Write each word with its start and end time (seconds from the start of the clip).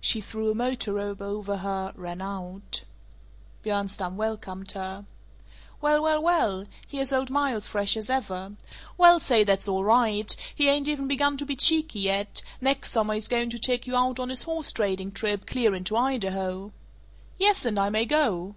She 0.00 0.22
threw 0.22 0.50
a 0.50 0.54
motor 0.54 0.94
robe 0.94 1.20
over 1.20 1.58
her, 1.58 1.92
ran 1.96 2.22
out. 2.22 2.84
Bjornstam 3.62 4.16
welcomed 4.16 4.70
her, 4.70 5.04
"Well, 5.82 6.00
well, 6.02 6.22
well! 6.22 6.64
Here's 6.86 7.12
old 7.12 7.28
Miles, 7.28 7.66
fresh 7.66 7.94
as 7.98 8.08
ever. 8.08 8.52
Well 8.96 9.20
say, 9.20 9.44
that's 9.44 9.68
all 9.68 9.84
right; 9.84 10.34
he 10.54 10.70
ain't 10.70 10.88
even 10.88 11.08
begun 11.08 11.36
to 11.36 11.44
be 11.44 11.56
cheeky 11.56 12.00
yet; 12.00 12.40
next 12.62 12.90
summer 12.90 13.12
he's 13.12 13.28
going 13.28 13.50
to 13.50 13.58
take 13.58 13.86
you 13.86 13.96
out 13.96 14.18
on 14.18 14.30
his 14.30 14.44
horse 14.44 14.72
trading 14.72 15.12
trip, 15.12 15.44
clear 15.46 15.74
into 15.74 15.94
Idaho." 15.94 16.72
"Yes, 17.36 17.66
and 17.66 17.78
I 17.78 17.90
may 17.90 18.06
go!" 18.06 18.54